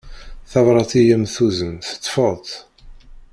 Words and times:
Tabrat 0.51 0.91
i 0.99 1.01
am-d-tuzen 1.15 1.73
teṭṭfeḍ-tt. 1.79 2.53